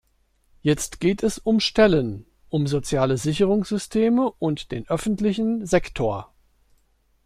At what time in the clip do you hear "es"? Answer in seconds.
1.21-1.37